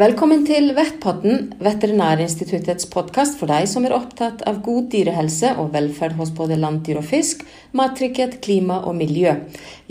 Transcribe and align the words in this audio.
Velkommen 0.00 0.46
til 0.48 0.70
Vettpotten, 0.72 1.50
Veterinærinstituttets 1.60 2.86
podkast 2.88 3.34
for 3.36 3.50
deg 3.50 3.66
som 3.68 3.84
er 3.84 3.92
opptatt 3.92 4.40
av 4.48 4.62
god 4.64 4.86
dyrehelse 4.94 5.50
og 5.60 5.74
velferd 5.74 6.14
hos 6.16 6.30
både 6.38 6.56
landdyr 6.56 7.02
og 7.02 7.04
fisk, 7.04 7.42
mattrygghet, 7.76 8.38
klima 8.40 8.78
og 8.88 8.96
miljø. 8.96 9.34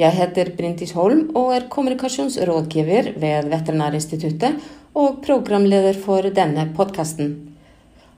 Jeg 0.02 0.18
heter 0.18 0.50
Brintis 0.58 0.96
Holm 0.98 1.28
og 1.38 1.54
er 1.60 1.68
kommunikasjonsrådgiver 1.70 3.12
ved 3.22 3.52
Veterinærinstituttet 3.54 4.58
og 4.98 5.22
programleder 5.28 6.02
for 6.02 6.26
denne 6.34 6.66
podkasten. 6.74 7.36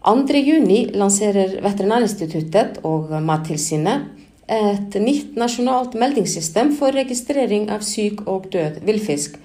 2.6 0.08 0.96
lanserer 0.96 1.60
Veterinærinstituttet 1.60 2.86
og 2.88 3.12
Mattilsynet 3.20 4.08
et 4.48 4.96
nytt 4.96 5.36
nasjonalt 5.36 6.00
meldingssystem 6.00 6.71
for 6.79 6.96
registrering 6.96 7.68
av 7.68 7.84
syk 7.84 8.23
og 8.32 8.48
død 8.56 8.79
villfisk. 8.87 9.42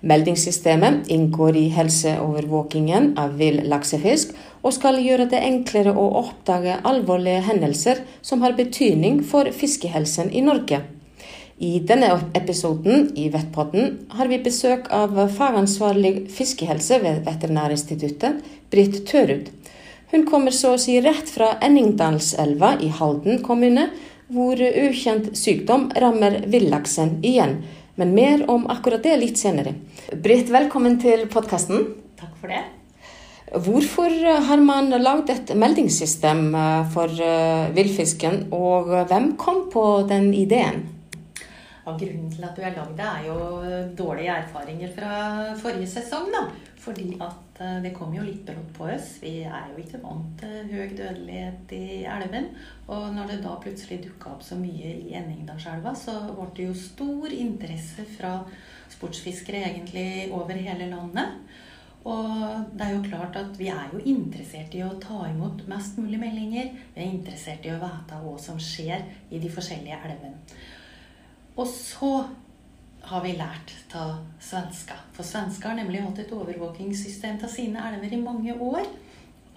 Meldingssystemet 0.00 1.08
inngår 1.10 1.56
i 1.56 1.68
helseovervåkingen 1.74 3.14
av 3.18 3.34
vill 3.40 3.58
laksefisk, 3.66 4.34
og 4.62 4.74
skal 4.74 5.00
gjøre 5.02 5.26
det 5.30 5.40
enklere 5.42 5.94
å 5.94 6.04
oppdage 6.20 6.76
alvorlige 6.86 7.42
hendelser 7.48 8.04
som 8.22 8.42
har 8.42 8.56
betydning 8.58 9.22
for 9.26 9.50
fiskehelsen 9.54 10.30
i 10.30 10.42
Norge. 10.46 10.82
I 11.58 11.80
denne 11.82 12.12
episoden 12.38 13.08
i 13.18 13.26
Vettpotten 13.34 13.96
har 14.14 14.30
vi 14.30 14.38
besøk 14.42 14.86
av 14.94 15.16
fagansvarlig 15.34 16.28
fiskehelse 16.30 17.00
ved 17.02 17.24
Veterinærinstituttet, 17.26 18.44
Britt 18.70 19.00
Tørud. 19.10 19.48
Hun 20.12 20.22
kommer 20.28 20.54
så 20.54 20.76
å 20.76 20.80
si 20.80 21.00
rett 21.02 21.26
fra 21.28 21.56
Enningdalselva 21.64 22.76
i 22.80 22.92
Halden 22.94 23.42
kommune, 23.42 23.88
hvor 24.30 24.60
ukjent 24.60 25.32
sykdom 25.36 25.88
rammer 25.98 26.42
villaksen 26.46 27.18
igjen. 27.26 27.58
Men 27.98 28.14
mer 28.14 28.44
om 28.50 28.66
akkurat 28.70 29.02
det 29.02 29.16
litt 29.18 29.40
senere. 29.40 29.72
Britt, 30.14 30.52
velkommen 30.54 31.00
til 31.02 31.24
podkasten. 31.32 31.88
Takk 32.20 32.36
for 32.38 32.52
det. 32.52 32.60
Hvorfor 33.64 34.12
har 34.46 34.60
man 34.62 34.92
lagd 35.02 35.32
et 35.32 35.50
meldingssystem 35.58 36.44
eh, 36.54 36.84
for 36.92 37.10
eh, 37.10 37.72
villfisken, 37.74 38.52
og 38.54 38.92
hvem 39.10 39.32
kom 39.40 39.64
på 39.72 39.84
den 40.06 40.30
ideen? 40.36 40.84
Ja, 41.88 41.94
grunnen 41.96 42.28
til 42.28 42.44
at 42.44 42.52
du 42.52 42.60
har 42.60 42.74
lagd 42.76 42.98
er 43.00 43.22
jo 43.24 43.36
dårlige 43.96 44.34
erfaringer 44.42 44.90
fra 44.92 45.12
forrige 45.56 45.88
sesong. 45.88 46.26
da. 46.34 46.42
Fordi 46.76 47.14
at 47.24 47.60
eh, 47.64 47.78
det 47.86 47.94
kom 47.96 48.12
jo 48.12 48.26
litt 48.26 48.42
brått 48.44 48.74
på 48.76 48.90
oss. 48.92 49.14
Vi 49.22 49.40
er 49.48 49.70
jo 49.70 49.80
ikke 49.80 50.02
vant 50.02 50.34
til 50.42 50.68
høy 50.68 50.92
dødelighet 50.98 51.72
i 51.78 52.04
elven. 52.04 52.50
Og 52.92 53.08
når 53.16 53.32
det 53.32 53.40
da 53.46 53.56
plutselig 53.64 54.02
dukka 54.04 54.34
opp 54.34 54.44
så 54.44 54.60
mye 54.60 54.92
i 55.00 55.16
Enningdalselva, 55.16 55.96
så 55.96 56.18
ble 56.28 56.50
det 56.60 56.68
jo 56.68 56.76
stor 56.76 57.32
interesse 57.32 58.04
fra 58.18 58.36
sportsfiskere 58.92 59.64
egentlig 59.72 60.28
over 60.36 60.60
hele 60.60 60.92
landet. 60.92 61.40
Og 62.04 62.32
det 62.76 62.84
er 62.84 62.96
jo 62.98 63.04
klart 63.08 63.36
at 63.40 63.56
vi 63.56 63.72
er 63.72 63.94
jo 63.94 64.04
interessert 64.04 64.76
i 64.76 64.84
å 64.84 64.96
ta 65.00 65.24
imot 65.32 65.64
mest 65.72 65.96
mulig 65.96 66.20
meldinger. 66.20 66.74
Vi 66.92 67.00
er 67.00 67.14
interessert 67.16 67.64
i 67.64 67.72
å 67.72 67.80
vite 67.80 68.20
hva 68.20 68.36
som 68.40 68.60
skjer 68.60 69.08
i 69.32 69.40
de 69.40 69.56
forskjellige 69.56 70.04
elvene. 70.04 70.76
Og 71.58 71.66
så 71.66 72.12
har 73.08 73.24
vi 73.24 73.34
lært 73.38 73.72
av 73.96 74.18
svenska. 74.40 74.94
For 75.16 75.26
svenska 75.26 75.72
har 75.72 75.78
nemlig 75.78 76.04
hatt 76.04 76.20
et 76.22 76.32
overvåkingssystem 76.34 77.38
til 77.42 77.50
sine 77.50 77.82
elver 77.90 78.14
i 78.14 78.22
mange 78.22 78.54
år. 78.54 78.86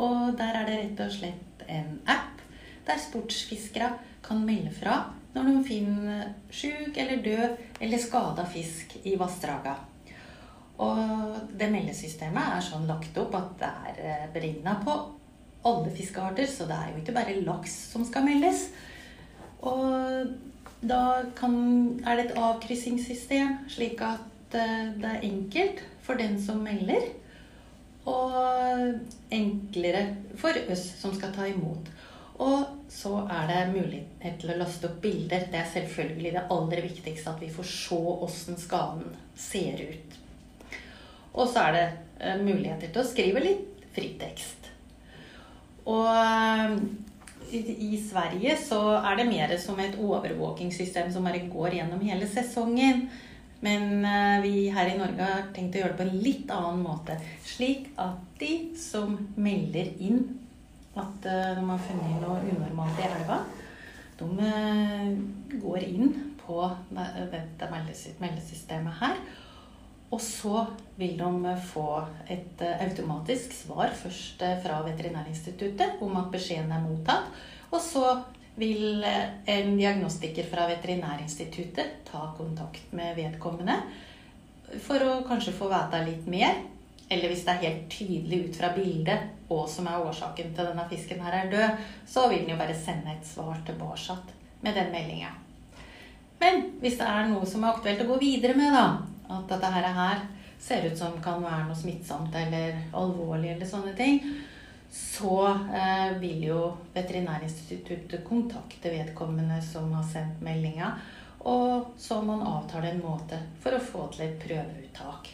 Og 0.01 0.33
der 0.39 0.57
er 0.57 0.67
det 0.67 0.77
rett 0.79 1.03
og 1.05 1.13
slett 1.13 1.65
en 1.69 1.99
app 2.09 2.41
der 2.87 2.97
sportsfiskere 2.97 3.91
kan 4.25 4.41
melde 4.45 4.71
fra 4.73 5.03
når 5.31 5.47
de 5.47 5.59
finner 5.63 6.23
sjuk 6.51 6.97
eller 6.99 7.21
død 7.23 7.83
eller 7.85 8.01
skada 8.01 8.43
fisk 8.49 8.97
i 9.05 9.13
vassdraga. 9.19 9.77
Og 10.81 11.37
det 11.59 11.69
meldesystemet 11.71 12.55
er 12.57 12.65
sånn 12.65 12.89
lagt 12.89 13.17
opp 13.21 13.37
at 13.37 13.51
det 13.61 13.69
er 13.69 13.99
eh, 14.01 14.29
beregna 14.33 14.79
på 14.81 14.95
alle 15.69 15.91
fiskearter, 15.93 16.49
så 16.49 16.65
det 16.65 16.75
er 16.75 16.89
jo 16.89 17.01
ikke 17.03 17.15
bare 17.15 17.37
laks 17.45 17.75
som 17.91 18.03
skal 18.07 18.25
meldes. 18.25 18.65
Og 19.61 20.31
da 20.81 21.23
kan, 21.37 21.55
er 22.05 22.17
det 22.17 22.25
et 22.25 22.37
avkryssingssystem, 22.41 23.57
slik 23.69 24.01
at 24.01 24.55
eh, 24.57 24.87
det 24.97 25.09
er 25.09 25.25
enkelt 25.27 25.83
for 26.01 26.17
den 26.17 26.39
som 26.41 26.63
melder, 26.65 27.11
og 28.09 28.97
enklere 29.29 30.07
for 30.41 30.57
oss 30.73 30.87
som 30.97 31.13
skal 31.13 31.33
ta 31.35 31.45
imot. 31.45 31.91
Og 32.41 32.63
så 32.89 33.13
er 33.29 33.51
det 33.51 33.59
mulighet 33.75 34.39
til 34.41 34.53
å 34.53 34.57
laste 34.57 34.89
opp 34.89 34.97
bilder. 35.03 35.45
Det 35.51 35.59
er 35.59 35.69
selvfølgelig 35.75 36.31
det 36.33 36.47
aller 36.55 36.81
viktigste, 36.87 37.35
at 37.35 37.43
vi 37.43 37.51
får 37.53 37.67
se 37.69 37.99
åssen 38.25 38.57
skaden 38.57 39.13
ser 39.37 39.83
ut. 39.85 40.17
Og 41.37 41.45
så 41.45 41.67
er 41.67 41.77
det 41.77 41.85
eh, 42.17 42.41
muligheter 42.41 42.89
til 42.89 43.03
å 43.03 43.07
skrive 43.07 43.45
litt 43.45 43.85
fritekst. 43.93 44.71
Og 45.85 46.09
i 47.53 47.97
Sverige 48.09 48.55
så 48.59 48.79
er 48.99 49.19
det 49.19 49.27
mer 49.29 49.53
som 49.59 49.79
et 49.79 49.97
overvåkingssystem 49.99 51.11
som 51.13 51.25
bare 51.27 51.43
går 51.51 51.77
gjennom 51.79 52.01
hele 52.05 52.27
sesongen. 52.29 53.09
Men 53.61 54.05
eh, 54.05 54.41
vi 54.41 54.53
her 54.73 54.89
i 54.89 54.97
Norge 54.97 55.21
har 55.21 55.49
tenkt 55.53 55.75
å 55.77 55.83
gjøre 55.83 55.93
det 55.93 55.99
på 55.99 56.07
en 56.07 56.23
litt 56.25 56.53
annen 56.53 56.81
måte. 56.81 57.17
Slik 57.45 57.91
at 58.01 58.17
de 58.41 58.53
som 58.79 59.19
melder 59.37 59.91
inn 60.01 60.23
at 60.97 61.27
eh, 61.29 61.51
de 61.59 61.65
har 61.67 61.83
funnet 61.85 62.23
noe 62.23 62.39
unormalt 62.41 63.03
i 63.03 63.05
elva, 63.05 63.43
de 64.17 64.49
eh, 64.49 65.13
går 65.61 65.85
inn 65.91 66.15
på 66.41 66.65
dette 66.95 67.69
meldesystemet 67.69 68.97
her. 69.03 69.21
Og 70.11 70.19
så 70.21 70.65
vil 70.99 71.15
de 71.17 71.55
få 71.71 71.87
et 72.27 72.61
eh, 72.61 72.83
automatisk 72.83 73.53
svar 73.55 73.93
først 73.95 74.41
eh, 74.43 74.57
fra 74.63 74.81
Veterinærinstituttet 74.83 76.01
om 76.03 76.17
at 76.19 76.31
beskjeden 76.33 76.71
er 76.75 76.83
mottatt. 76.83 77.29
Og 77.71 77.79
så 77.79 78.17
vil 78.59 79.05
eh, 79.07 79.37
en 79.55 79.77
diagnostiker 79.79 80.49
fra 80.51 80.67
Veterinærinstituttet 80.73 82.01
ta 82.09 82.25
kontakt 82.37 82.91
med 82.97 83.15
vedkommende 83.15 83.77
for 84.83 85.03
å 85.03 85.21
kanskje 85.27 85.55
få 85.55 85.69
vite 85.71 86.03
litt 86.07 86.27
mer. 86.31 86.59
Eller 87.11 87.31
hvis 87.31 87.45
det 87.47 87.53
er 87.53 87.63
helt 87.65 87.87
tydelig 87.91 88.41
ut 88.45 88.59
fra 88.59 88.71
bildet 88.75 89.47
hva 89.47 89.63
som 89.67 89.87
er 89.91 90.03
årsaken 90.03 90.51
til 90.55 90.67
denne 90.67 90.85
fisken 90.91 91.23
her 91.23 91.37
er 91.41 91.49
død, 91.51 91.87
så 92.07 92.27
vil 92.31 92.43
den 92.43 92.53
jo 92.53 92.59
bare 92.59 92.75
sende 92.75 93.15
et 93.15 93.27
svar 93.27 93.63
tilbake 93.67 94.19
med 94.61 94.75
den 94.75 94.91
meldinga. 94.91 95.31
Men 96.41 96.63
hvis 96.81 96.99
det 96.99 97.07
er 97.07 97.27
noe 97.29 97.47
som 97.47 97.63
er 97.63 97.75
aktuelt 97.75 98.03
å 98.03 98.11
gå 98.13 98.19
videre 98.21 98.55
med, 98.57 98.71
da, 98.73 98.85
at 99.37 99.51
dette 99.51 99.71
her 99.71 100.23
ser 100.61 100.85
ut 100.85 100.97
som 100.97 101.17
kan 101.23 101.41
være 101.41 101.67
noe 101.67 101.77
smittsomt 101.77 102.35
eller 102.37 102.77
alvorlig 102.97 103.55
eller 103.55 103.69
sånne 103.69 103.93
ting, 103.97 104.19
så 104.91 105.47
eh, 105.49 106.17
vil 106.19 106.43
jo 106.49 106.61
Veterinærinstituttet 106.93 108.25
kontakte 108.27 108.91
vedkommende 108.91 109.61
som 109.63 109.91
har 109.95 110.05
sendt 110.05 110.41
meldinga. 110.43 110.91
Og 111.47 111.93
så 111.97 112.19
må 112.21 112.35
man 112.35 112.47
avtale 112.47 112.91
en 112.91 113.01
måte 113.01 113.39
for 113.63 113.73
å 113.73 113.81
få 113.81 114.07
til 114.13 114.27
et 114.27 114.41
prøveuttak. 114.43 115.31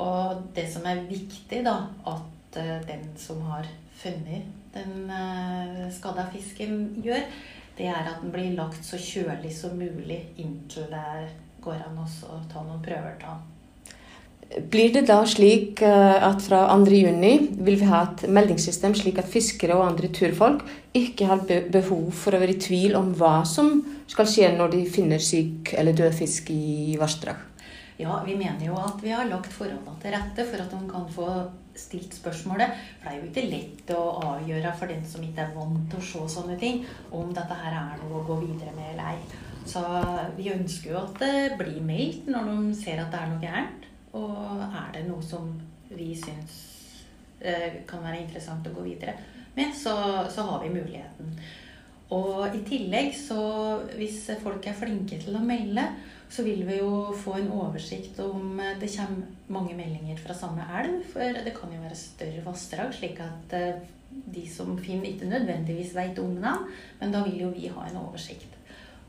Og 0.00 0.46
det 0.54 0.64
som 0.72 0.86
er 0.88 1.04
viktig, 1.10 1.60
da, 1.66 1.76
at 2.08 2.60
eh, 2.62 2.78
den 2.88 3.10
som 3.20 3.42
har 3.50 3.68
funnet 3.98 4.46
den 4.74 5.10
eh, 5.10 5.90
skada 5.94 6.24
fisken, 6.32 6.94
gjør, 7.04 7.26
det 7.78 7.90
er 7.90 8.06
at 8.06 8.22
den 8.22 8.32
blir 8.34 8.54
lagt 8.58 8.86
så 8.86 8.98
kjølig 8.98 9.52
som 9.54 9.76
mulig 9.78 10.20
inntil 10.38 10.86
det 10.90 11.28
går 11.64 11.82
an 11.88 11.98
å 12.04 12.38
ta 12.50 12.62
noen 12.62 12.82
prøver 12.84 13.26
av. 13.28 13.42
Blir 14.70 14.92
det 14.94 15.06
da 15.08 15.22
slik 15.26 15.80
eh, 15.82 16.20
at 16.22 16.44
fra 16.44 16.60
2.6 16.70 17.56
vil 17.64 17.78
vi 17.80 17.88
ha 17.88 18.02
et 18.04 18.26
meldingssystem 18.30 18.94
slik 18.94 19.18
at 19.18 19.30
fiskere 19.30 19.74
og 19.74 19.86
andre 19.88 20.10
turfolk 20.14 20.62
ikke 20.94 21.26
har 21.26 21.42
behov 21.48 22.12
for 22.14 22.36
å 22.36 22.42
være 22.42 22.54
i 22.54 22.60
tvil 22.62 22.94
om 22.98 23.10
hva 23.18 23.40
som 23.48 23.80
skal 24.10 24.28
skje 24.30 24.52
når 24.54 24.76
de 24.76 24.84
finner 24.86 25.22
syk 25.22 25.72
eller 25.74 25.96
død 25.96 26.14
fisk 26.20 26.52
i 26.54 26.94
vassdrag? 27.00 27.40
Ja, 27.98 28.20
vi 28.26 28.36
mener 28.36 28.62
jo 28.66 28.76
at 28.78 29.02
vi 29.02 29.12
har 29.14 29.26
lagt 29.30 29.52
forholdene 29.54 29.96
til 30.02 30.14
rette 30.14 30.46
for 30.48 30.62
at 30.62 30.70
de 30.70 30.90
kan 30.90 31.08
få 31.14 31.28
stilt 31.78 32.14
spørsmålet. 32.14 32.74
For 33.00 33.08
det 33.08 33.12
er 33.12 33.20
jo 33.20 33.28
ikke 33.30 33.48
lett 33.50 33.92
å 33.94 34.04
avgjøre 34.34 34.74
for 34.78 34.90
den 34.90 35.02
som 35.06 35.22
ikke 35.24 35.46
er 35.46 35.56
vant 35.56 35.88
til 35.90 36.02
å 36.02 36.06
se 36.10 36.28
sånne 36.36 36.58
ting, 36.60 36.82
om 37.14 37.34
dette 37.34 37.58
her 37.64 37.74
er 37.74 37.98
noe 38.02 38.20
å 38.20 38.24
gå 38.28 38.38
videre 38.44 38.74
med 38.76 38.92
eller 38.92 39.14
ei. 39.14 39.53
Så 39.64 39.82
vi 40.36 40.50
ønsker 40.52 40.92
jo 40.92 41.00
at 41.00 41.20
det 41.22 41.58
blir 41.60 41.80
meldt 41.84 42.28
når 42.30 42.50
de 42.50 42.76
ser 42.76 43.00
at 43.00 43.12
det 43.12 43.20
er 43.20 43.30
noe 43.32 43.42
gærent. 43.42 43.86
Og 44.14 44.64
er 44.68 44.90
det 44.94 45.04
noe 45.08 45.24
som 45.24 45.50
vi 45.94 46.12
syns 46.18 46.58
eh, 47.40 47.82
kan 47.88 48.02
være 48.04 48.22
interessant 48.22 48.66
å 48.68 48.74
gå 48.74 48.84
videre 48.86 49.16
med, 49.54 49.74
så, 49.76 49.94
så 50.30 50.46
har 50.48 50.64
vi 50.64 50.72
muligheten. 50.74 51.34
Og 52.14 52.54
i 52.54 52.60
tillegg 52.66 53.14
så 53.16 53.40
hvis 53.96 54.26
folk 54.42 54.66
er 54.68 54.76
flinke 54.76 55.18
til 55.22 55.38
å 55.38 55.42
melde, 55.42 55.86
så 56.30 56.44
vil 56.46 56.64
vi 56.66 56.78
jo 56.80 57.14
få 57.16 57.36
en 57.38 57.50
oversikt 57.54 58.18
om 58.22 58.58
det 58.80 58.90
kommer 58.94 59.28
mange 59.54 59.76
meldinger 59.78 60.18
fra 60.20 60.34
samme 60.36 60.64
elv. 60.80 61.02
For 61.12 61.42
det 61.46 61.54
kan 61.56 61.72
jo 61.74 61.82
være 61.82 61.98
større 61.98 62.44
vassdrag, 62.46 62.94
slik 62.96 63.22
at 63.22 63.54
eh, 63.56 63.84
de 64.34 64.44
som 64.50 64.76
finner, 64.78 65.10
ikke 65.10 65.30
nødvendigvis 65.30 65.94
vet 65.96 66.18
om 66.22 66.36
dem. 66.42 66.68
men 67.00 67.14
da 67.14 67.22
vil 67.26 67.40
jo 67.46 67.54
vi 67.54 67.70
ha 67.72 67.86
en 67.88 68.02
oversikt. 68.02 68.53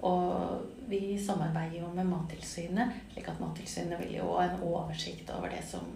Og 0.06 0.86
vi 0.90 1.16
samarbeider 1.18 1.80
jo 1.82 1.90
med 1.96 2.06
Mattilsynet, 2.10 3.02
slik 3.14 3.32
at 3.32 3.42
Mattilsynet 3.42 4.00
vil 4.04 4.20
jo 4.20 4.36
ha 4.36 4.46
en 4.46 4.62
oversikt 4.68 5.32
over 5.34 5.50
det 5.50 5.64
som 5.66 5.88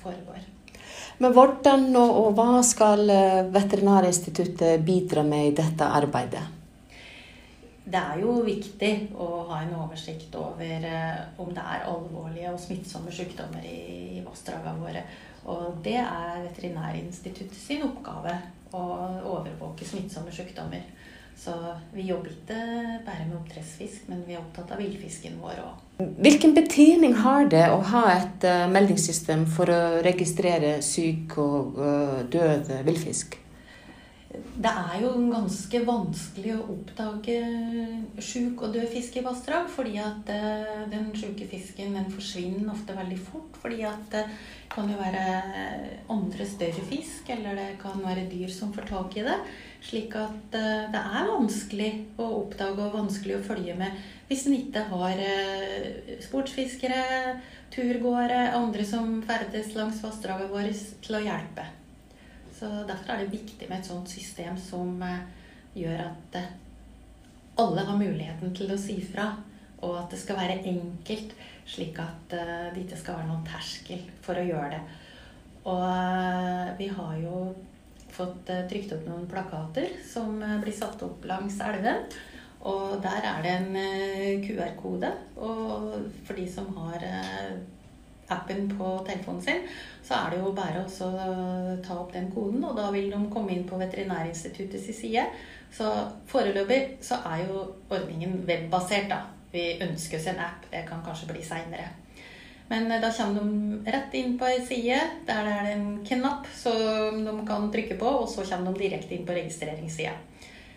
foregår. 0.00 0.40
Men 1.20 1.34
hvordan 1.36 1.84
og, 2.00 2.32
hva 2.36 2.62
skal 2.64 3.04
Veterinærinstituttet 3.52 4.82
bidra 4.86 5.22
med 5.26 5.50
i 5.50 5.54
dette 5.60 5.86
arbeidet? 6.00 6.42
det 7.84 7.98
er 8.00 8.20
jo 8.22 8.38
viktig 8.46 8.90
å 9.18 9.42
ha 9.50 9.58
en 9.64 9.74
oversikt 9.82 10.34
over 10.38 10.86
eh, 10.86 11.18
om 11.42 11.50
det 11.52 11.62
er 11.74 11.86
alvorlige 11.90 12.52
og 12.54 12.60
smittsomme 12.62 13.12
sykdommer 13.14 13.64
i, 13.66 14.18
i 14.18 14.22
vassdragene 14.24 14.80
våre. 14.80 15.02
Og 15.50 15.80
det 15.84 15.98
er 15.98 16.44
Veterinærinstituttet 16.46 17.58
sin 17.58 17.82
oppgave 17.88 18.36
å 18.72 18.82
overvåke 19.34 19.84
smittsomme 19.84 20.32
sykdommer. 20.32 20.86
Så 21.42 21.52
vi 21.90 22.04
jobber 22.06 22.30
ikke 22.30 22.56
bare 23.02 23.24
med 23.26 23.34
oppdrettsfisk, 23.40 24.06
men 24.06 24.22
vi 24.28 24.36
er 24.36 24.42
opptatt 24.42 24.70
av 24.76 24.82
villfisken 24.82 25.40
vår 25.42 25.58
òg. 25.64 25.80
Hvilken 26.22 26.54
betydning 26.54 27.16
har 27.18 27.50
det 27.50 27.64
å 27.70 27.80
ha 27.92 28.04
et 28.14 28.46
uh, 28.46 28.66
meldingssystem 28.70 29.42
for 29.50 29.70
å 29.70 29.80
registrere 30.06 30.76
syk 30.86 31.34
og 31.42 31.78
uh, 31.82 32.20
død 32.30 32.70
villfisk? 32.86 33.42
det 34.32 34.70
er 34.70 35.00
jo 35.02 35.10
ganske 35.32 35.80
vanskelig 35.84 36.52
å 36.54 36.64
oppdage 36.74 37.36
sjuk 38.22 38.62
og 38.64 38.74
død 38.74 38.88
fisk 38.92 39.18
i 39.18 39.24
vassdrag. 39.24 39.68
Fordi 39.72 39.98
at 40.00 40.32
eh, 40.32 40.84
den 40.92 41.10
sjuke 41.16 41.48
fisken 41.50 41.96
den 41.96 42.08
forsvinner 42.12 42.72
ofte 42.72 42.96
veldig 42.96 43.18
fort. 43.20 43.58
Fordi 43.62 43.82
at 43.88 44.06
det 44.12 44.24
kan 44.72 44.88
jo 44.88 44.96
være 45.00 45.24
andre 46.12 46.46
større 46.48 46.84
fisk, 46.88 47.28
eller 47.34 47.58
det 47.58 47.68
kan 47.82 48.00
være 48.04 48.28
dyr 48.30 48.52
som 48.52 48.72
får 48.72 48.88
tak 48.92 49.18
i 49.20 49.26
det. 49.26 49.38
Slik 49.82 50.14
at 50.14 50.54
eh, 50.54 50.88
det 50.92 51.00
er 51.00 51.26
vanskelig 51.26 51.90
å 52.22 52.28
oppdage 52.38 52.84
og 52.84 52.94
vanskelig 53.00 53.38
å 53.38 53.44
følge 53.44 53.74
med 53.78 53.96
hvis 54.28 54.46
en 54.46 54.54
ikke 54.54 54.84
har 54.92 55.18
eh, 55.20 56.12
sportsfiskere, 56.22 57.00
turgåere, 57.74 58.52
andre 58.56 58.84
som 58.86 59.18
ferdes 59.26 59.72
langs 59.76 59.98
vassdragene 60.04 60.52
våre 60.52 60.70
til 60.72 61.18
å 61.18 61.22
hjelpe. 61.24 61.66
Så 62.56 62.70
Derfor 62.86 63.10
er 63.10 63.24
det 63.24 63.34
viktig 63.34 63.68
med 63.68 63.80
et 63.80 63.90
sånt 63.90 64.12
system 64.12 64.60
som 64.60 65.02
eh, 65.02 65.24
gjør 65.82 66.04
at 66.06 66.38
alle 67.60 67.84
har 67.88 67.98
muligheten 67.98 68.54
til 68.56 68.70
å 68.72 68.78
si 68.80 69.00
fra. 69.04 69.32
Og 69.82 69.96
at 69.98 70.14
det 70.14 70.20
skal 70.22 70.38
være 70.38 70.60
enkelt, 70.70 71.34
slik 71.66 71.96
at 71.98 72.30
det 72.30 72.84
ikke 72.84 73.00
skal 73.00 73.16
være 73.18 73.26
noen 73.32 73.42
terskel 73.48 74.04
for 74.22 74.38
å 74.38 74.44
gjøre 74.46 74.76
det. 74.76 74.82
Og 75.72 76.78
vi 76.78 76.86
har 76.94 77.16
jo 77.18 77.40
fått 78.12 78.50
trykt 78.70 78.92
opp 78.96 79.08
noen 79.08 79.26
plakater 79.30 79.88
som 80.06 80.36
blir 80.62 80.76
satt 80.76 81.02
opp 81.06 81.24
langs 81.28 81.58
elven. 81.64 82.06
Og 82.62 83.00
der 83.02 83.24
er 83.26 83.40
det 83.42 83.52
en 83.58 84.42
QR-kode. 84.44 85.10
Og 85.42 85.96
for 86.26 86.38
de 86.38 86.44
som 86.46 86.68
har 86.76 87.02
appen 88.32 88.68
på 88.78 88.90
telefonen 89.06 89.42
sin, 89.42 89.64
så 90.04 90.14
er 90.14 90.30
det 90.30 90.40
jo 90.40 90.52
bare 90.56 90.84
å 90.84 91.10
ta 91.84 91.96
opp 91.98 92.12
den 92.14 92.30
koden, 92.32 92.62
og 92.64 92.76
da 92.78 92.88
vil 92.94 93.10
de 93.12 93.20
komme 93.32 93.54
inn 93.54 93.66
på 93.68 93.80
Veterinærinstituttets 93.80 94.88
side. 95.00 95.26
Så 95.72 95.88
foreløpig 96.30 96.98
så 97.04 97.20
er 97.32 97.46
jo 97.48 97.64
ordningen 97.90 98.42
webbasert, 98.48 99.10
da. 99.10 99.24
Vi 99.52 99.66
ønsker 99.84 100.20
oss 100.20 100.30
en 100.32 100.40
app. 100.40 100.64
Det 100.72 100.86
kan 100.88 101.02
kanskje 101.04 101.28
bli 101.32 101.44
seinere. 101.44 101.90
Men 102.72 102.88
eh, 102.92 103.00
da 103.00 103.12
kommer 103.12 103.40
de 103.40 103.90
rett 103.92 104.14
inn 104.16 104.38
på 104.40 104.48
ei 104.48 104.60
side. 104.66 105.00
Der 105.28 105.48
det 105.48 105.56
er 105.60 105.72
en 105.74 105.88
knapp 106.08 106.48
som 106.56 107.18
de 107.26 107.34
kan 107.48 107.68
trykke 107.72 107.98
på, 108.00 108.14
og 108.22 108.30
så 108.32 108.46
kommer 108.48 108.72
de 108.72 108.86
direkte 108.86 109.16
inn 109.16 109.26
på 109.28 109.36
registreringssida. 109.36 110.14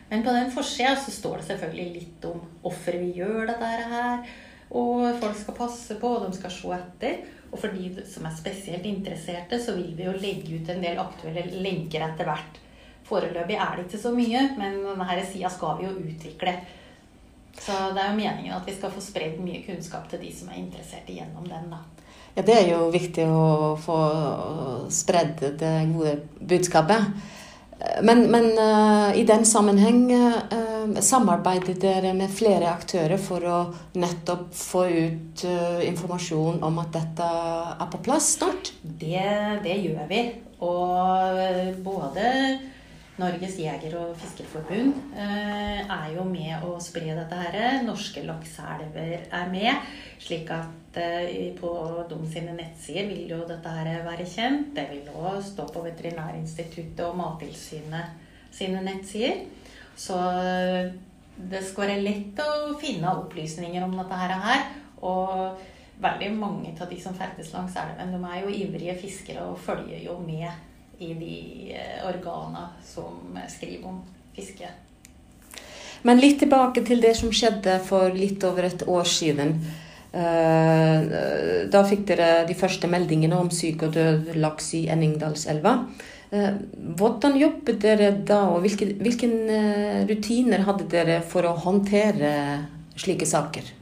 Men 0.10 0.26
på 0.26 0.34
den 0.36 0.52
forsida 0.54 0.94
så 1.00 1.14
står 1.14 1.40
det 1.40 1.48
selvfølgelig 1.48 1.94
litt 1.96 2.28
om 2.30 2.44
hvorfor 2.62 3.00
vi 3.00 3.14
gjør 3.22 3.48
dette 3.50 3.72
her. 3.94 4.28
Og 4.76 5.08
folk 5.22 5.40
skal 5.40 5.58
passe 5.58 5.98
på, 6.02 6.12
og 6.18 6.28
de 6.28 6.38
skal 6.38 6.54
se 6.54 6.76
etter. 6.76 7.18
Og 7.52 7.62
for 7.62 7.72
de 7.72 8.04
som 8.12 8.28
er 8.28 8.36
spesielt 8.36 8.86
interesserte, 8.90 9.62
så 9.62 9.78
vil 9.78 9.96
vi 9.96 10.10
jo 10.10 10.14
legge 10.20 10.60
ut 10.60 10.70
en 10.74 10.84
del 10.84 11.00
aktuelle 11.00 11.64
lenker 11.64 12.04
etter 12.04 12.28
hvert. 12.28 12.60
Foreløpig 13.06 13.56
er 13.56 13.78
det 13.78 13.86
ikke 13.86 14.02
så 14.02 14.12
mye, 14.12 14.42
men 14.58 14.82
denne 14.84 15.28
sida 15.30 15.52
skal 15.54 15.80
vi 15.80 15.88
jo 15.88 15.94
utvikle. 16.02 16.58
Så 17.60 17.76
det 17.96 18.02
er 18.04 18.12
jo 18.12 18.20
meningen 18.20 18.56
at 18.56 18.68
vi 18.68 18.76
skal 18.76 18.92
få 18.94 19.02
spredd 19.04 19.40
mye 19.42 19.64
kunnskap 19.66 20.10
til 20.12 20.22
de 20.22 20.32
som 20.36 20.52
er 20.52 20.60
interessert 20.62 21.08
gjennom 21.10 21.48
den. 21.50 21.72
da. 21.72 21.84
Ja, 22.36 22.44
det 22.44 22.56
er 22.60 22.70
jo 22.74 22.90
viktig 22.92 23.26
å 23.32 23.76
få 23.80 23.98
spredd 24.92 25.40
det 25.60 25.74
gode 25.94 26.18
budskapet. 26.42 27.16
Men, 28.04 28.26
men 28.32 28.54
uh, 28.56 29.12
i 29.18 29.24
den 29.28 29.44
sammenheng 29.46 30.06
uh, 30.12 31.00
samarbeider 31.04 31.76
dere 31.80 32.14
med 32.16 32.32
flere 32.32 32.70
aktører 32.72 33.20
for 33.20 33.44
å 33.44 33.58
nettopp 34.00 34.48
få 34.56 34.86
ut 34.88 35.44
uh, 35.48 35.82
informasjon 35.84 36.64
om 36.64 36.80
at 36.84 36.94
dette 36.96 37.32
er 37.76 37.90
på 37.92 38.00
plass 38.06 38.34
snart? 38.38 38.72
Det, 38.84 39.26
det 39.64 39.76
gjør 39.84 40.08
vi. 40.12 40.22
Og 40.66 41.84
både 41.84 42.32
Norges 43.16 43.56
jeger- 43.56 43.96
og 43.96 44.18
fiskerforbund 44.20 45.14
eh, 45.16 45.86
er 45.88 46.08
jo 46.12 46.26
med 46.28 46.66
å 46.68 46.74
spre 46.84 47.14
dette 47.16 47.38
her. 47.40 47.78
Norske 47.88 48.26
lakseelver 48.28 49.30
er 49.32 49.48
med. 49.54 49.86
Slik 50.20 50.52
at 50.52 51.00
eh, 51.00 51.54
på 51.56 51.72
de 52.10 52.18
sine 52.28 52.58
nettsider 52.58 53.08
vil 53.08 53.32
jo 53.32 53.40
dette 53.48 53.72
her 53.72 54.04
være 54.04 54.28
kjent. 54.28 54.74
Det 54.76 54.90
vil 54.92 55.08
òg 55.16 55.40
stå 55.48 55.70
på 55.72 55.86
Veterinærinstituttet 55.88 57.06
og 57.08 57.16
Mattilsynet 57.22 58.52
sine 58.52 58.84
nettsider. 58.84 59.46
Så 59.96 60.20
eh, 60.44 60.92
det 61.36 61.64
skal 61.64 61.88
være 61.88 62.04
lett 62.04 62.44
å 62.44 62.76
finne 62.84 63.16
opplysninger 63.24 63.88
om 63.88 63.96
dette 63.96 64.22
her. 64.26 64.70
Og 65.08 65.66
veldig 66.04 66.34
mange 66.36 66.76
av 66.76 66.92
de 66.92 67.00
som 67.00 67.16
ferdes 67.16 67.56
langs 67.56 67.80
elven, 67.80 68.12
de 68.12 68.24
er 68.28 68.44
jo 68.44 68.56
ivrige 68.60 69.00
fiskere 69.00 69.48
og 69.48 69.62
følger 69.64 70.04
jo 70.04 70.20
med 70.20 70.52
i 71.00 71.14
de 71.14 71.38
eh, 71.76 72.02
organene 72.08 72.68
som 72.86 73.38
skriver 73.50 73.88
om 73.90 74.02
fiske. 74.36 74.70
Men 76.06 76.22
litt 76.22 76.40
tilbake 76.44 76.84
til 76.86 77.02
det 77.02 77.16
som 77.18 77.34
skjedde 77.34 77.80
for 77.86 78.14
litt 78.14 78.44
over 78.46 78.68
et 78.68 78.86
år 78.88 79.08
siden. 79.10 79.56
Eh, 80.16 81.08
da 81.72 81.82
fikk 81.88 82.06
dere 82.12 82.30
de 82.48 82.56
første 82.58 82.88
meldingene 82.92 83.40
om 83.40 83.50
syk 83.52 83.88
og 83.88 83.96
død 83.98 84.36
laks 84.40 84.74
i 84.78 84.86
Enningdalselva. 84.94 85.80
Eh, 86.32 86.52
hvordan 87.00 87.40
jobbet 87.42 87.82
dere 87.84 88.12
da, 88.28 88.44
og 88.54 88.62
hvilke, 88.64 88.94
hvilke 89.02 89.32
rutiner 90.10 90.64
hadde 90.68 90.88
dere 90.94 91.20
for 91.26 91.48
å 91.50 91.58
håndtere 91.66 92.36
slike 92.96 93.28
saker? 93.28 93.74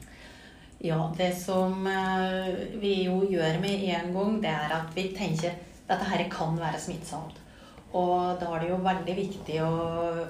Ja, 0.84 0.98
det 1.16 1.30
som 1.38 1.86
vi 2.80 3.06
jo 3.06 3.22
gjør 3.30 3.60
med 3.62 3.86
en 3.94 4.10
gang, 4.12 4.34
det 4.42 4.50
er 4.52 4.74
at 4.76 4.90
vi 4.96 5.06
tenker 5.16 5.54
dette 5.88 6.10
her 6.10 6.24
kan 6.32 6.58
være 6.58 6.80
smittsomt. 6.80 7.40
Og 7.94 8.40
da 8.40 8.48
er 8.50 8.64
det 8.64 8.70
jo 8.72 8.80
veldig 8.82 9.14
viktig 9.20 9.60
å 9.62 9.74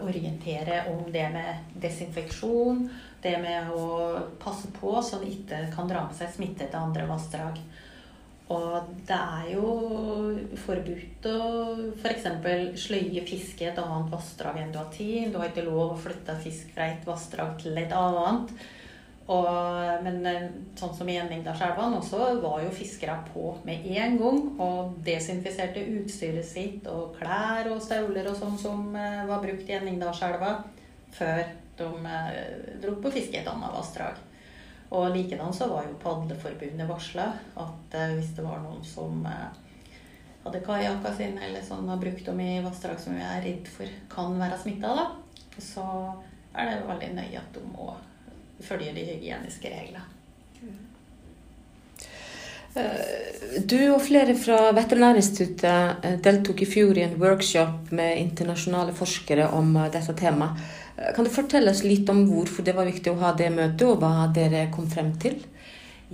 orientere 0.05 0.83
om 0.91 1.07
det 1.13 1.25
med 1.33 1.79
desinfeksjon, 1.81 2.83
det 3.25 3.39
med 3.41 3.71
å 3.73 3.87
passe 4.43 4.69
på 4.77 4.99
så 5.01 5.23
det 5.23 5.31
ikke 5.33 5.63
kan 5.73 5.89
dra 5.89 6.05
med 6.05 6.19
seg 6.19 6.35
smitte 6.35 6.69
til 6.69 6.83
andre 6.83 7.07
vassdrag. 7.09 7.57
Og 8.53 8.91
det 9.09 9.17
er 9.17 9.47
jo 9.55 9.69
forbudt 10.67 11.27
å 11.31 11.39
f.eks. 11.97 12.27
For 12.45 12.77
sløye 12.83 13.25
fiske 13.25 13.65
i 13.65 13.71
et 13.71 13.81
annet 13.81 14.13
vassdrag 14.13 14.61
enn 14.61 14.75
du 14.75 14.77
har 14.83 14.91
tid. 14.93 15.31
Du 15.33 15.39
har 15.41 15.49
ikke 15.49 15.65
lov 15.65 15.95
å 15.95 16.01
flytte 16.05 16.37
fisk 16.45 16.75
fra 16.77 16.91
et 16.93 17.09
vassdrag 17.09 17.57
til 17.63 17.81
et 17.81 17.95
annet. 17.97 18.53
Og, 19.25 20.03
men 20.05 20.19
eh, 20.29 20.51
sånn 20.77 20.93
som 20.93 21.09
i 21.09 21.17
Enningdalselva 21.17 21.87
også 21.97 22.27
var 22.43 22.59
jo 22.61 22.75
fiskere 22.77 23.17
på 23.31 23.55
med 23.65 23.87
en 23.97 24.19
gang 24.21 24.43
og 24.61 24.99
desinfiserte 25.07 25.81
utstyret 25.97 26.45
sitt 26.45 26.85
og 26.93 27.17
klær 27.17 27.71
og 27.73 27.81
støvler 27.81 28.29
og 28.29 28.37
sånn 28.37 28.59
som 28.61 28.93
eh, 28.93 29.25
var 29.31 29.41
brukt 29.41 29.71
i 29.71 29.79
Enningdalselva 29.79 30.53
før 31.17 31.41
de 31.81 31.91
eh, 32.13 32.39
dro 32.85 32.99
på 33.01 33.17
fiske 33.17 33.39
i 33.39 33.41
et 33.41 33.49
annet 33.49 33.73
vassdrag. 33.73 34.21
Og 34.95 35.09
likedan 35.17 35.57
så 35.57 35.71
var 35.73 35.89
jo 35.89 35.97
Padleforbundet 36.05 36.87
varsla 36.87 37.31
at 37.65 37.97
hvis 38.13 38.35
det 38.37 38.45
var 38.45 38.61
noen 38.63 38.85
som 38.87 39.25
hadde 39.25 40.61
kajakka 40.63 41.11
sine 41.17 41.49
eller 41.49 41.65
sånn 41.65 41.89
har 41.89 41.99
brukt 41.99 42.29
dem 42.29 42.45
i 42.45 42.61
vassdrag 42.63 43.01
som 43.01 43.17
vi 43.17 43.25
er 43.25 43.41
redd 43.43 43.71
for 43.73 44.01
kan 44.13 44.37
være 44.39 44.61
smitta, 44.61 44.93
da, 45.01 45.07
så 45.57 45.87
er 46.53 46.69
det 46.69 46.83
veldig 46.93 47.15
nøye 47.17 47.41
at 47.41 47.57
de 47.57 47.65
må 47.73 47.95
følger 48.63 48.95
de 48.95 49.09
hygieniske 49.09 49.71
reglene. 49.73 50.11
Eh, 52.75 53.61
du 53.71 53.79
og 53.95 54.01
flere 54.03 54.35
fra 54.35 54.73
Veterinærinstituttet 54.75 56.07
eh, 56.07 56.17
deltok 56.23 56.65
i 56.65 56.67
fjor 56.67 56.99
i 56.99 57.05
en 57.07 57.15
workshop 57.21 57.93
med 57.95 58.19
internasjonale 58.19 58.95
forskere 58.99 59.47
om 59.55 59.77
eh, 59.79 59.91
dette 59.95 60.17
temaet. 60.19 60.65
Kan 61.15 61.27
du 61.27 61.31
fortelle 61.31 61.71
oss 61.71 61.83
litt 61.83 62.11
om 62.11 62.25
hvorfor 62.29 62.67
det 62.67 62.75
var 62.75 62.87
viktig 62.87 63.11
å 63.11 63.19
ha 63.19 63.33
det 63.35 63.49
møtet, 63.51 63.83
og 63.89 64.03
hva 64.03 64.29
dere 64.35 64.69
kom 64.75 64.87
frem 64.91 65.11
til? 65.23 65.41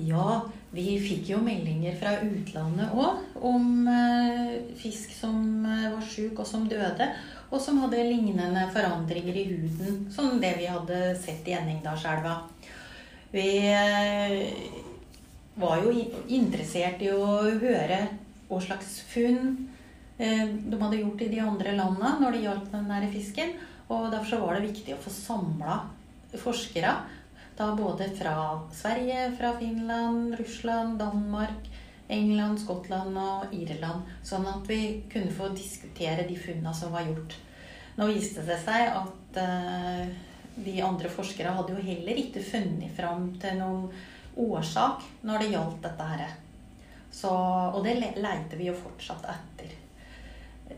Ja, 0.00 0.38
vi 0.72 0.94
fikk 1.02 1.32
jo 1.34 1.40
meldinger 1.44 1.98
fra 2.00 2.14
utlandet 2.24 2.94
òg 2.96 3.44
om 3.44 3.90
fisk 4.80 5.12
som 5.12 5.66
var 5.66 6.00
sjuk 6.08 6.40
og 6.40 6.48
som 6.48 6.64
døde, 6.70 7.10
og 7.50 7.58
som 7.62 7.80
hadde 7.82 8.06
lignende 8.06 8.66
forandringer 8.74 9.36
i 9.36 9.46
huden 9.50 10.04
som 10.14 10.38
det 10.42 10.54
vi 10.60 10.68
hadde 10.70 11.00
sett 11.18 11.48
i 11.50 11.56
Enningdalselva. 11.58 12.36
Vi 13.30 13.48
eh, 13.70 14.46
var 15.60 15.82
jo 15.82 15.94
interessert 16.30 17.02
i 17.02 17.10
å 17.12 17.42
høre 17.60 18.04
hva 18.48 18.62
slags 18.62 19.00
funn 19.10 19.66
de 20.20 20.76
hadde 20.76 20.98
gjort 20.98 21.22
i 21.24 21.30
de 21.32 21.38
andre 21.40 21.72
landene 21.72 22.10
når 22.20 22.34
det 22.34 22.40
gjaldt 22.44 22.72
den 22.74 22.90
der 22.92 23.06
fisken. 23.08 23.54
Og 23.88 24.10
derfor 24.12 24.44
var 24.44 24.58
det 24.58 24.68
viktig 24.68 24.92
å 24.92 25.00
få 25.00 25.12
samla 25.14 25.78
forskere 26.38 26.92
da 27.60 27.70
både 27.76 28.06
fra 28.16 28.34
Sverige, 28.72 29.30
fra 29.38 29.54
Finland, 29.58 30.34
Russland, 30.38 30.98
Danmark, 31.00 31.69
England, 32.10 32.60
Skottland 32.62 33.18
og 33.20 33.54
Irland. 33.54 34.08
Sånn 34.26 34.46
at 34.50 34.66
vi 34.68 34.80
kunne 35.12 35.32
få 35.34 35.50
diskutere 35.54 36.26
de 36.28 36.36
funnene 36.38 36.74
som 36.76 36.94
var 36.94 37.06
gjort. 37.08 37.36
Nå 37.98 38.08
viste 38.10 38.44
det 38.46 38.58
seg 38.62 38.92
at 38.96 39.40
uh, 39.40 40.04
de 40.60 40.76
andre 40.84 41.10
forskere 41.12 41.52
hadde 41.56 41.74
jo 41.76 41.84
heller 41.84 42.22
ikke 42.22 42.42
funnet 42.44 42.94
fram 42.96 43.28
til 43.42 43.58
noen 43.60 43.90
årsak 44.40 45.04
når 45.26 45.42
det 45.42 45.52
gjaldt 45.54 45.84
dette 45.84 46.08
her. 46.14 46.24
Så, 47.10 47.30
og 47.30 47.82
det 47.84 47.96
leiter 47.98 48.58
vi 48.58 48.68
jo 48.70 48.76
fortsatt 48.78 49.26
etter 49.32 49.78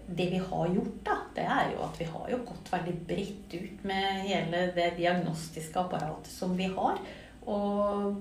det 0.07 0.27
vi 0.33 0.39
har 0.41 0.69
gjort, 0.73 1.01
da, 1.05 1.17
det 1.37 1.45
er 1.45 1.73
jo 1.73 1.83
at 1.85 1.99
vi 2.01 2.07
har 2.09 2.31
jo 2.33 2.39
gått 2.49 2.71
veldig 2.73 2.95
bredt 3.09 3.55
ut 3.55 3.85
med 3.89 4.23
hele 4.27 4.63
det 4.77 4.95
diagnostiske 4.97 5.81
apparatet 5.81 6.33
som 6.33 6.55
vi 6.57 6.69
har. 6.73 7.01
Og 7.45 8.17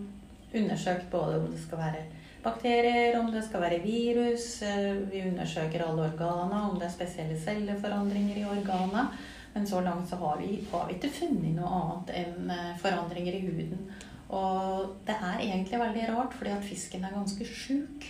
undersøkt 0.52 1.08
både 1.12 1.40
om 1.40 1.48
det 1.52 1.62
skal 1.64 1.82
være 1.82 2.04
bakterier, 2.44 3.20
om 3.20 3.32
det 3.32 3.44
skal 3.46 3.66
være 3.66 3.82
virus. 3.84 4.62
Eh, 4.66 4.96
vi 5.12 5.26
undersøker 5.30 5.86
alle 5.86 6.08
organene, 6.10 6.62
om 6.70 6.80
det 6.80 6.88
er 6.88 6.96
spesielle 6.96 7.38
celleforandringer 7.40 8.42
i 8.42 8.48
organene. 8.50 9.08
Men 9.54 9.68
så 9.68 9.82
langt 9.82 10.10
så 10.10 10.16
har 10.16 10.40
vi, 10.40 10.64
har 10.72 10.88
vi 10.88 10.96
ikke 10.96 11.12
funnet 11.20 11.58
noe 11.58 11.76
annet 11.82 12.16
enn 12.24 12.56
eh, 12.56 12.74
forandringer 12.82 13.38
i 13.38 13.44
huden. 13.46 13.86
Og 14.32 14.98
det 15.08 15.16
er 15.18 15.44
egentlig 15.44 15.80
veldig 15.80 16.10
rart, 16.14 16.36
fordi 16.38 16.56
at 16.56 16.66
fisken 16.66 17.04
er 17.04 17.16
ganske 17.16 17.46
sjuk. 17.46 18.08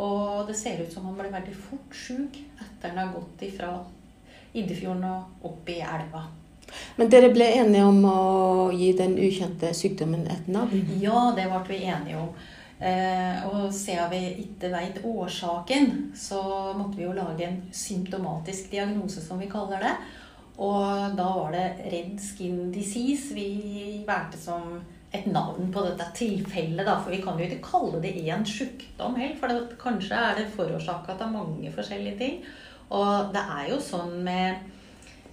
Og 0.00 0.48
det 0.48 0.56
ser 0.56 0.80
ut 0.80 0.92
som 0.92 1.04
han 1.10 1.18
ble 1.18 1.28
veldig 1.32 1.56
fort 1.68 1.96
sjuk 1.96 2.38
etter 2.56 2.94
han 2.94 3.02
har 3.02 3.16
gått 3.16 3.42
ifra 3.44 3.74
Iddefjorden 4.56 5.04
og 5.06 5.44
opp 5.46 5.68
i 5.70 5.76
elva. 5.84 6.24
Men 6.96 7.10
dere 7.12 7.28
ble 7.34 7.46
enige 7.60 7.84
om 7.86 8.00
å 8.08 8.70
gi 8.74 8.90
den 8.98 9.18
ukjente 9.20 9.70
sykdommen 9.76 10.24
et 10.30 10.48
navn? 10.50 10.88
Ja, 11.02 11.30
det 11.36 11.46
ble 11.50 11.60
vi 11.68 11.82
enige 11.84 12.22
om. 12.22 12.32
Eh, 12.80 13.42
og 13.44 13.68
siden 13.76 14.08
vi 14.08 14.20
ikke 14.46 14.70
veit 14.72 15.02
årsaken, 15.04 15.90
så 16.16 16.40
måtte 16.78 16.96
vi 16.96 17.04
jo 17.04 17.16
lage 17.16 17.44
en 17.44 17.60
symptomatisk 17.76 18.70
diagnose, 18.72 19.20
som 19.20 19.40
vi 19.40 19.50
kaller 19.52 19.84
det. 19.84 19.92
Og 20.60 21.12
da 21.16 21.26
var 21.36 21.52
det 21.52 21.66
Red 21.92 22.16
Skin 22.20 22.70
Disease 22.72 23.36
vi 23.36 24.00
valgte 24.08 24.40
som 24.40 24.80
et 25.12 25.26
navn 25.26 25.68
på 25.74 25.82
dette 25.84 26.06
tilfellet, 26.16 26.84
da. 26.86 26.96
For 27.02 27.12
vi 27.12 27.20
kan 27.24 27.38
jo 27.38 27.46
ikke 27.46 27.64
kalle 27.66 28.00
det 28.02 28.14
én 28.22 28.44
sjukdom 28.46 29.16
heller. 29.18 29.36
For 29.40 29.52
det, 29.52 29.78
kanskje 29.80 30.16
er 30.16 30.38
det 30.38 30.50
forårsaka 30.54 31.18
av 31.18 31.32
mange 31.32 31.72
forskjellige 31.74 32.18
ting. 32.20 32.42
Og 32.96 33.32
det 33.34 33.42
er 33.58 33.70
jo 33.74 33.80
sånn 33.82 34.20
med, 34.24 34.70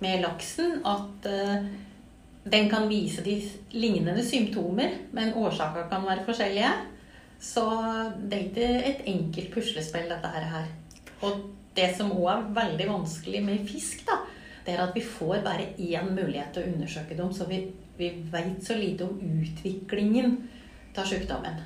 med 0.03 0.23
laksen 0.25 0.81
at 0.87 1.29
eh, 1.31 1.69
den 2.47 2.69
kan 2.71 2.87
vise 2.91 3.23
de 3.25 3.39
lignende 3.75 4.23
symptomer, 4.25 4.99
men 5.15 5.35
årsaka 5.37 5.87
kan 5.91 6.05
være 6.07 6.27
forskjellige. 6.27 6.75
Så 7.39 7.63
det 8.17 8.37
er 8.37 8.45
ikke 8.47 8.69
et 8.91 9.03
enkelt 9.13 9.51
puslespill, 9.53 10.09
dette 10.09 10.31
her. 10.33 10.71
Og 11.21 11.43
det 11.77 11.91
som 11.97 12.13
òg 12.15 12.29
er 12.33 12.47
veldig 12.55 12.87
vanskelig 12.89 13.43
med 13.45 13.67
fisk, 13.69 14.05
da, 14.07 14.21
det 14.65 14.75
er 14.75 14.83
at 14.83 14.95
vi 14.95 15.03
får 15.05 15.43
bare 15.45 15.73
én 15.77 16.09
mulighet 16.11 16.55
til 16.55 16.65
å 16.65 16.71
undersøke 16.73 17.17
dem. 17.17 17.33
Så 17.33 17.45
vi 17.49 17.65
vi 17.97 18.09
veit 18.31 18.65
så 18.65 18.75
lite 18.75 19.03
om 19.03 19.19
utviklingen 19.19 20.37
av 20.97 21.05
sykdommen. 21.05 21.59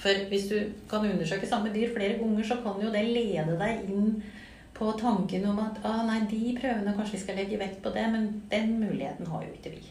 For 0.00 0.26
hvis 0.30 0.48
du 0.50 0.58
kan 0.90 1.04
undersøke 1.06 1.46
samme 1.46 1.72
dyr 1.74 1.92
flere 1.94 2.18
ganger, 2.18 2.44
så 2.46 2.58
kan 2.64 2.80
jo 2.82 2.90
det 2.92 3.04
lede 3.06 3.56
deg 3.60 3.86
inn 3.90 4.20
på 4.74 4.92
tanken 4.98 5.44
om 5.50 5.58
at 5.60 5.80
ah, 5.84 6.02
nei, 6.08 6.22
de 6.30 6.54
prøvene 6.56 6.94
kanskje 6.96 7.18
vi 7.18 7.22
skal 7.24 7.36
legge 7.42 7.58
vekt 7.60 7.82
på 7.84 7.92
det, 7.94 8.06
men 8.12 8.28
den 8.50 8.78
muligheten 8.80 9.28
har 9.28 9.44
jo 9.44 9.52
ikke 9.58 9.74
vi. 9.74 9.82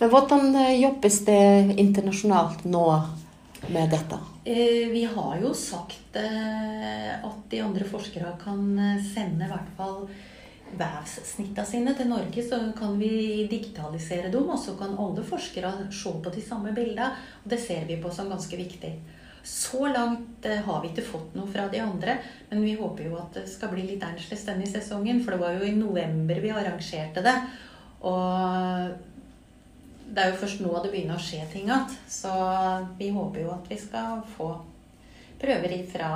Men 0.00 0.10
hvordan 0.10 0.56
eh, 0.58 0.80
jobbes 0.82 1.20
det 1.28 1.44
internasjonalt 1.78 2.64
nå 2.66 2.84
med 3.72 3.90
dette? 3.92 4.20
Eh, 4.44 4.90
vi 4.92 5.04
har 5.14 5.40
jo 5.42 5.54
sagt 5.56 6.16
eh, 6.20 7.10
at 7.16 7.42
de 7.50 7.62
andre 7.64 7.88
forskere 7.88 8.36
kan 8.42 8.64
sende 9.14 9.46
i 9.46 9.52
hvert 9.52 9.74
fall 9.78 10.06
vevssnittene 10.74 11.66
sine 11.66 11.94
til 11.94 12.08
Norge, 12.10 12.42
så 12.42 12.58
kan 12.78 12.96
vi 12.98 13.46
digitalisere 13.50 14.30
dem. 14.32 14.48
Og 14.50 14.58
så 14.60 14.76
kan 14.78 14.96
alle 14.98 15.24
forskere 15.26 15.72
se 15.92 16.14
på 16.24 16.32
de 16.34 16.42
samme 16.44 16.74
bildene. 16.76 17.12
Og 17.44 17.52
det 17.54 17.60
ser 17.62 17.86
vi 17.88 18.00
på 18.02 18.12
som 18.14 18.30
ganske 18.32 18.58
viktig. 18.58 18.94
Så 19.44 19.86
langt 19.92 20.46
eh, 20.48 20.62
har 20.64 20.82
vi 20.82 20.90
ikke 20.90 21.04
fått 21.04 21.34
noe 21.36 21.50
fra 21.52 21.66
de 21.68 21.82
andre, 21.84 22.16
men 22.50 22.62
vi 22.64 22.78
håper 22.78 23.10
jo 23.10 23.18
at 23.20 23.34
det 23.36 23.48
skal 23.50 23.74
bli 23.74 23.84
litt 23.90 24.04
annerledes 24.06 24.46
denne 24.48 24.68
sesongen. 24.68 25.20
For 25.24 25.34
det 25.34 25.42
var 25.42 25.58
jo 25.58 25.66
i 25.68 25.76
november 25.76 26.40
vi 26.40 26.52
arrangerte 26.54 27.24
det. 27.24 27.36
Og 28.04 29.12
det 30.06 30.22
er 30.22 30.32
jo 30.32 30.40
først 30.42 30.62
nå 30.62 30.72
det 30.82 30.92
begynner 30.92 31.18
å 31.18 31.24
skje 31.24 31.42
ting 31.52 31.68
igjen. 31.68 31.90
Så 32.10 32.32
vi 32.98 33.10
håper 33.14 33.44
jo 33.44 33.52
at 33.56 33.68
vi 33.70 33.78
skal 33.80 34.22
få 34.36 34.52
prøver 35.44 35.76
fra 35.90 36.10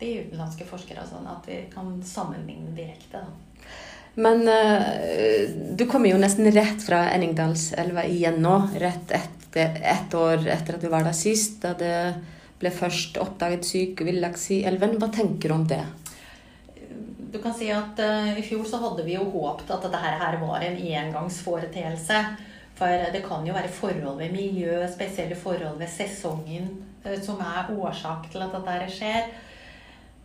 de 0.00 0.10
utenlandske 0.24 0.66
forskere, 0.66 1.04
sånn 1.06 1.28
at 1.30 1.46
vi 1.46 1.62
kan 1.72 1.94
sammenligne 2.06 2.74
direkte. 2.76 3.22
da. 3.22 3.52
Men 4.14 4.44
uh, 4.48 5.76
du 5.76 5.86
kommer 5.88 6.12
jo 6.12 6.20
nesten 6.20 6.50
rett 6.52 6.82
fra 6.84 7.06
Enningdalselva 7.14 8.04
igjen 8.08 8.42
nå. 8.44 8.58
Rett 8.80 9.14
etter, 9.16 9.78
ett 9.80 10.14
år 10.16 10.46
etter 10.52 10.76
at 10.76 10.84
du 10.84 10.90
var 10.92 11.06
der 11.06 11.16
sist, 11.16 11.60
da 11.64 11.72
det 11.78 11.96
ble 12.60 12.70
først 12.74 13.18
oppdaget 13.22 13.66
syk 13.66 14.04
villaks 14.06 14.50
i 14.54 14.62
elven. 14.68 14.98
Hva 15.00 15.08
tenker 15.14 15.50
du 15.50 15.56
om 15.56 15.66
det? 15.68 15.82
Du 17.32 17.38
kan 17.40 17.54
si 17.56 17.70
at 17.72 17.96
uh, 18.02 18.32
I 18.36 18.44
fjor 18.44 18.66
så 18.68 18.82
hadde 18.82 19.06
vi 19.06 19.16
jo 19.16 19.24
håpet 19.32 19.70
at 19.72 19.86
dette 19.86 20.00
her 20.02 20.40
var 20.42 20.66
en 20.66 20.76
engangsforeteelse. 20.76 22.24
For 22.78 23.12
det 23.12 23.22
kan 23.26 23.46
jo 23.46 23.54
være 23.54 23.70
forhold 23.72 24.18
ved 24.18 24.32
miljø, 24.34 24.80
spesielle 24.90 25.36
forhold 25.38 25.78
ved 25.80 25.90
sesongen, 25.92 26.70
uh, 27.06 27.16
som 27.22 27.40
er 27.44 27.72
årsak 27.76 28.30
til 28.32 28.44
at 28.44 28.54
dette 28.56 28.92
skjer. 28.96 29.32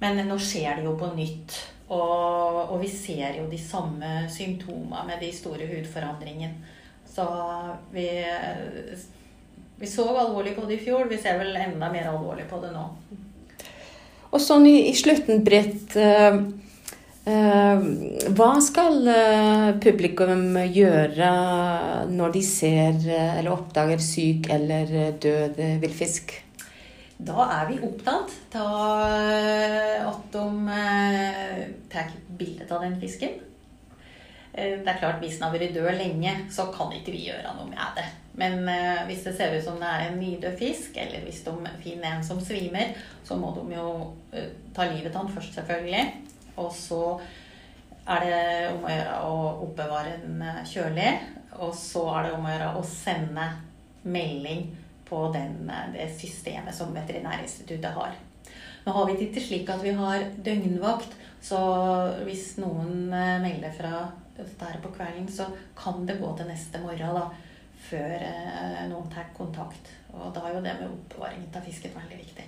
Men 0.01 0.21
nå 0.27 0.37
skjer 0.41 0.77
det 0.77 0.85
jo 0.85 0.95
på 0.97 1.09
nytt. 1.17 1.57
Og, 1.87 2.57
og, 2.67 2.75
vi 2.81 2.89
ser 2.91 3.37
jo 3.39 3.45
de 3.47 3.57
samme 3.59 4.25
symptomene 4.29 5.05
med 5.07 5.21
de 5.23 5.31
store 5.33 5.67
hudforandringene. 5.69 6.75
Så 7.07 7.25
vi, 7.93 8.09
vi 9.79 9.87
så 9.87 10.05
alvorlig 10.11 10.53
på 10.57 10.67
det 10.67 10.77
i 10.77 10.83
fjor. 10.83 11.07
Vi 11.09 11.17
ser 11.17 11.39
vel 11.39 11.55
enda 11.55 11.89
mer 11.89 12.11
alvorlig 12.11 12.45
på 12.49 12.59
det 12.61 12.73
nå. 12.75 12.83
Og 14.27 14.43
sånn 14.43 14.67
i, 14.67 14.89
i 14.91 14.95
slutten, 14.97 15.41
Britt. 15.47 15.95
Uh, 15.95 16.43
hva 17.27 18.49
skal 18.63 19.01
uh, 19.03 19.69
publikum 19.83 20.55
gjøre 20.71 21.31
når 22.07 22.35
de 22.37 22.43
ser 22.47 23.01
eller 23.03 23.51
oppdager 23.51 23.99
syk 23.99 24.47
eller 24.55 25.15
død 25.19 25.59
villfisk? 25.83 26.37
Da 27.17 27.47
er 27.49 27.69
vi 27.71 27.79
opptatt 27.81 28.55
av 28.61 29.01
eh, 29.09 30.05
at 30.05 30.27
de 30.33 30.73
eh, 30.75 31.63
tar 31.89 32.11
bilde 32.37 32.67
av 32.69 32.83
den 32.85 32.99
fisken. 33.01 33.39
Eh, 34.53 34.77
det 34.83 34.91
er 34.91 34.99
klart, 34.99 35.17
Hvis 35.23 35.39
den 35.39 35.47
har 35.47 35.55
vært 35.55 35.73
død 35.73 35.97
lenge, 35.97 36.35
så 36.53 36.67
kan 36.75 36.93
ikke 36.93 37.15
vi 37.15 37.25
gjøre 37.25 37.55
noe 37.57 37.71
med 37.71 37.97
det. 37.97 38.05
Men 38.37 38.69
hvis 39.09 39.23
det 39.25 39.33
ser 39.33 39.55
ut 39.55 39.63
som 39.65 39.79
det 39.81 39.89
er 39.89 40.11
en 40.11 40.19
nydød 40.21 40.59
fisk, 40.59 40.93
eller 41.01 41.23
hvis 41.25 41.39
de 41.41 41.55
finner 41.81 42.11
en 42.11 42.23
som 42.23 42.37
svimer, 42.37 42.91
så 43.25 43.33
må 43.33 43.49
de 43.55 43.63
jo 43.73 43.87
ta 44.77 44.85
livet 44.91 45.09
av 45.15 45.23
den 45.25 45.33
først, 45.33 45.55
selvfølgelig. 45.57 46.03
Og 46.57 46.71
så 46.73 47.01
er 48.07 48.23
det 48.23 48.41
om 48.71 48.85
å 48.87 48.91
gjøre 48.91 49.15
å 49.27 49.39
oppbevare 49.67 50.17
den 50.23 50.43
kjølig. 50.67 51.11
Og 51.57 51.73
så 51.75 52.03
er 52.15 52.27
det 52.27 52.35
om 52.37 52.45
å 52.45 52.53
gjøre 52.53 52.75
å 52.77 52.85
sende 52.87 53.47
melding 54.07 54.67
på 55.07 55.31
den, 55.33 55.69
eh, 55.69 55.91
det 55.93 56.07
systemet 56.19 56.75
som 56.75 56.93
Veterinærinstituttet 56.93 57.93
har. 57.93 58.15
Nå 58.85 58.91
har 58.91 59.05
vi 59.05 59.13
det 59.13 59.29
ikke 59.29 59.43
slik 59.43 59.69
at 59.69 59.83
vi 59.83 59.91
har 59.91 60.23
døgnvakt, 60.43 61.15
så 61.41 61.59
hvis 62.23 62.57
noen 62.57 63.13
eh, 63.13 63.39
melder 63.43 63.71
fra 63.71 64.11
der 64.37 64.79
på 64.83 64.91
kvelden, 64.93 65.27
så 65.27 65.49
kan 65.75 66.05
det 66.05 66.19
gå 66.21 66.29
til 66.37 66.47
neste 66.47 66.79
morgen 66.83 67.15
da, 67.17 67.25
før 67.89 68.15
eh, 68.19 68.83
noen 68.91 69.09
tar 69.11 69.31
kontakt. 69.37 69.91
Og 70.13 70.31
da 70.35 70.45
er 70.45 70.57
jo 70.57 70.63
det 70.63 70.77
med 70.79 70.91
oppbevaring 70.91 71.47
av 71.55 71.65
fisken 71.65 71.95
veldig 71.95 72.21
viktig. 72.21 72.47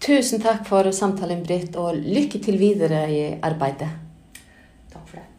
Tusen 0.00 0.40
takk 0.40 0.64
for 0.64 0.88
samtalen, 0.96 1.42
Britt, 1.44 1.76
og 1.76 1.98
lykke 2.00 2.40
til 2.40 2.56
videre 2.60 3.02
i 3.12 3.20
arbeidet. 3.44 3.90
Takk 4.92 5.04
for 5.04 5.18
det. 5.18 5.29